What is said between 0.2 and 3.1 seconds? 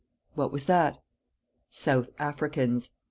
"What was that?" "South Africans!"